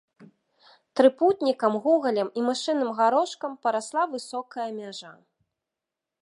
[1.01, 5.13] Трыпутнікам, гугалем і мышыным гарошкам парасла высокая мяжа.